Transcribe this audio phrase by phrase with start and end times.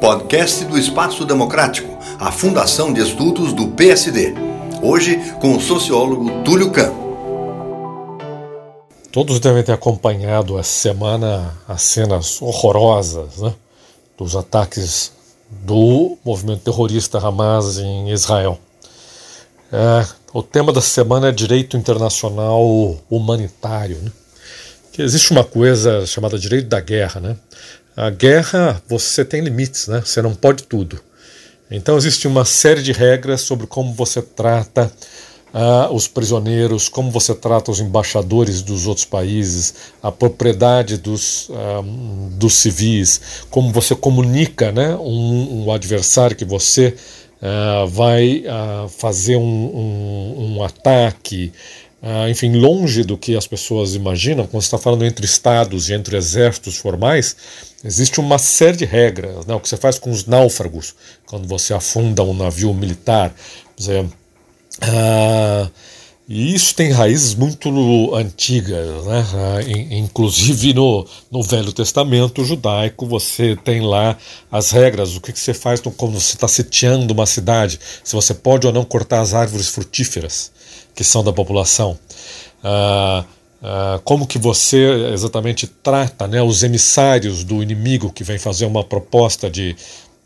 [0.00, 4.34] Podcast do Espaço Democrático, a Fundação de Estudos do PSD.
[4.82, 7.08] Hoje com o sociólogo Túlio Campos.
[9.12, 13.54] Todos devem ter acompanhado essa semana as cenas horrorosas né,
[14.16, 15.12] dos ataques
[15.48, 18.58] do movimento terrorista Hamas em Israel.
[19.72, 22.62] É, o tema da semana é direito internacional
[23.08, 23.98] humanitário.
[23.98, 24.10] Né?
[24.92, 27.20] Que existe uma coisa chamada direito da guerra.
[27.20, 27.36] Né?
[28.00, 30.00] A guerra, você tem limites, né?
[30.04, 31.00] você não pode tudo.
[31.68, 34.88] Então existe uma série de regras sobre como você trata
[35.52, 41.82] ah, os prisioneiros, como você trata os embaixadores dos outros países, a propriedade dos, ah,
[42.34, 43.20] dos civis,
[43.50, 46.94] como você comunica né, um, um adversário que você
[47.42, 48.44] ah, vai
[48.96, 51.52] fazer um, um, um ataque.
[52.30, 56.16] Enfim, longe do que as pessoas imaginam, quando você está falando entre estados e entre
[56.16, 57.36] exércitos formais,
[57.84, 59.44] existe uma série de regras.
[59.46, 59.54] Né?
[59.54, 60.94] O que você faz com os náufragos,
[61.26, 63.34] quando você afunda um navio militar.
[63.76, 64.12] Por exemplo,
[64.80, 65.47] ah,
[66.28, 69.26] e isso tem raízes muito antigas, né?
[69.34, 74.16] Ah, inclusive no, no Velho Testamento judaico você tem lá
[74.52, 78.34] as regras, o que, que você faz quando você está sitiando uma cidade, se você
[78.34, 80.52] pode ou não cortar as árvores frutíferas
[80.94, 81.98] que são da população.
[82.62, 83.24] Ah,
[83.62, 88.84] ah, como que você exatamente trata né, os emissários do inimigo que vem fazer uma
[88.84, 89.74] proposta de,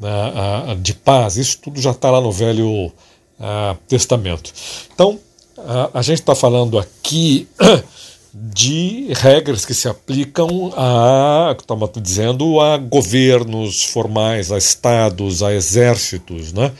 [0.02, 2.92] ah, ah, de paz, isso tudo já está lá no Velho
[3.40, 4.52] ah, Testamento.
[4.92, 5.18] Então,
[5.58, 7.48] a, a gente está falando aqui
[8.34, 16.52] de regras que se aplicam a, estamos dizendo, a governos formais, a estados, a exércitos,
[16.52, 16.72] né?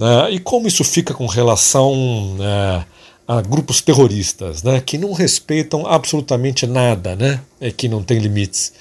[0.00, 1.94] Ah, e como isso fica com relação
[2.36, 2.84] né,
[3.26, 4.80] a grupos terroristas, né?
[4.80, 7.40] Que não respeitam absolutamente nada, né?
[7.60, 8.72] É que não tem limites.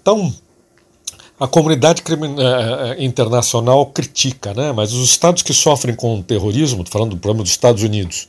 [0.00, 0.34] Então,
[1.42, 4.70] a comunidade eh, eh, internacional critica, né?
[4.70, 8.28] mas os estados que sofrem com o terrorismo, falando do problema dos Estados Unidos,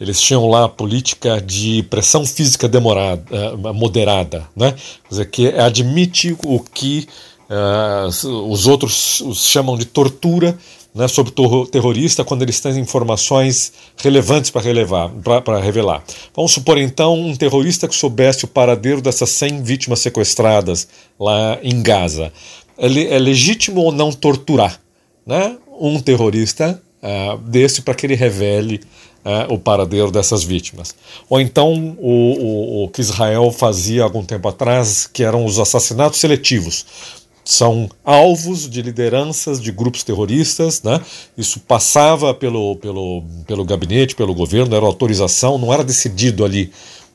[0.00, 4.72] eles tinham lá a política de pressão física demorada, eh, moderada, né?
[4.72, 7.06] Quer dizer, que admite o que
[7.48, 10.58] uh, os outros chamam de tortura
[10.94, 11.32] né, sobre
[11.70, 16.02] terrorista quando eles têm informações relevantes para para revelar.
[16.34, 21.82] Vamos supor então um terrorista que soubesse o paradeiro dessas 100 vítimas sequestradas lá em
[21.82, 22.32] Gaza.
[22.76, 24.80] É, é legítimo ou não torturar
[25.26, 28.80] né, um terrorista uh, desse para que ele revele
[29.24, 30.94] uh, o paradeiro dessas vítimas?
[31.28, 36.18] Ou então o, o, o que Israel fazia algum tempo atrás, que eram os assassinatos
[36.18, 41.00] seletivos são alvos de lideranças de grupos terroristas, né?
[41.36, 46.70] Isso passava pelo, pelo, pelo gabinete, pelo governo, era autorização, não era decidido ali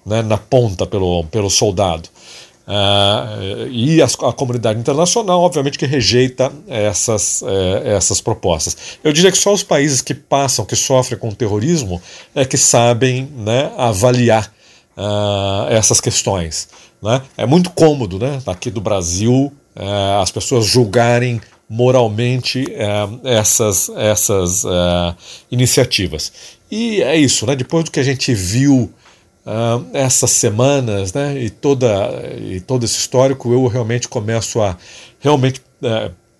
[0.06, 2.10] né, na ponta pelo, pelo soldado.
[2.68, 7.48] Uh, e a, a, comunidade internacional, obviamente, que rejeita essas, uh,
[7.86, 8.98] essas propostas.
[9.04, 12.02] Eu diria que só os países que passam, que sofrem com o terrorismo,
[12.34, 14.52] é que sabem né, avaliar
[14.98, 16.68] uh, essas questões.
[17.04, 17.22] Né?
[17.38, 24.64] É muito cômodo, né, aqui do Brasil, uh, as pessoas julgarem moralmente uh, essas, essas
[24.64, 25.16] uh,
[25.52, 26.32] iniciativas.
[26.70, 27.56] E é isso, né?
[27.56, 28.92] depois do que a gente viu
[29.94, 31.40] essas semanas né?
[31.40, 31.88] e, toda,
[32.42, 34.76] e todo esse histórico, eu realmente começo a
[35.20, 35.62] realmente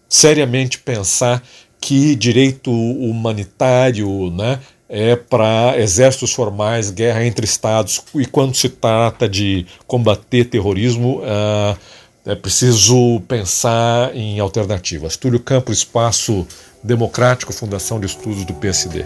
[0.10, 1.44] seriamente pensar
[1.80, 4.60] que direito humanitário né,
[4.90, 11.78] é para exércitos formais, guerra entre estados, e quando se trata de combater terrorismo, uh,
[12.26, 15.16] é preciso pensar em alternativas.
[15.16, 16.48] Túlio Campos, Espaço
[16.84, 19.06] Democrático, Fundação de Estudos do PSD.